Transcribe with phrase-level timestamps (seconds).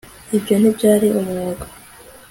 [0.37, 1.63] ibyo ntibyari umwuga